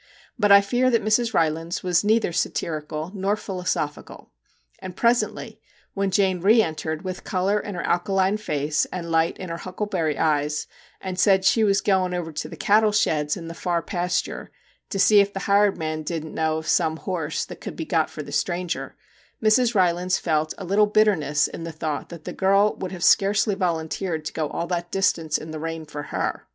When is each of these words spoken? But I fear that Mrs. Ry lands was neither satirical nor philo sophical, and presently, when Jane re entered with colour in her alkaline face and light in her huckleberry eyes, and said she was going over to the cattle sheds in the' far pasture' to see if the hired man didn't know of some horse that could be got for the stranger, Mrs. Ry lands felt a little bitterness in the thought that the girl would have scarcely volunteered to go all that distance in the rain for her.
But 0.39 0.51
I 0.51 0.61
fear 0.61 0.89
that 0.89 1.03
Mrs. 1.05 1.35
Ry 1.35 1.47
lands 1.47 1.83
was 1.83 2.03
neither 2.03 2.31
satirical 2.33 3.11
nor 3.13 3.35
philo 3.35 3.61
sophical, 3.61 4.29
and 4.79 4.95
presently, 4.95 5.61
when 5.93 6.09
Jane 6.09 6.39
re 6.41 6.59
entered 6.59 7.03
with 7.03 7.23
colour 7.23 7.59
in 7.59 7.75
her 7.75 7.83
alkaline 7.83 8.37
face 8.37 8.85
and 8.85 9.11
light 9.11 9.37
in 9.37 9.49
her 9.49 9.57
huckleberry 9.57 10.17
eyes, 10.17 10.65
and 11.01 11.19
said 11.19 11.45
she 11.45 11.63
was 11.63 11.81
going 11.81 12.15
over 12.15 12.31
to 12.31 12.49
the 12.49 12.55
cattle 12.57 12.91
sheds 12.91 13.37
in 13.37 13.47
the' 13.47 13.53
far 13.63 13.83
pasture' 13.83 14.49
to 14.89 14.97
see 14.97 15.19
if 15.19 15.33
the 15.33 15.41
hired 15.41 15.77
man 15.77 16.01
didn't 16.01 16.33
know 16.33 16.57
of 16.57 16.67
some 16.67 16.97
horse 16.97 17.45
that 17.45 17.61
could 17.61 17.75
be 17.75 17.85
got 17.85 18.09
for 18.09 18.23
the 18.23 18.31
stranger, 18.31 18.95
Mrs. 19.39 19.75
Ry 19.75 19.91
lands 19.91 20.17
felt 20.17 20.55
a 20.57 20.65
little 20.65 20.87
bitterness 20.87 21.47
in 21.47 21.63
the 21.63 21.71
thought 21.71 22.09
that 22.09 22.23
the 22.23 22.33
girl 22.33 22.75
would 22.77 22.91
have 22.91 23.03
scarcely 23.03 23.53
volunteered 23.53 24.25
to 24.25 24.33
go 24.33 24.49
all 24.49 24.65
that 24.65 24.89
distance 24.91 25.37
in 25.37 25.51
the 25.51 25.59
rain 25.59 25.85
for 25.85 26.01
her. 26.09 26.47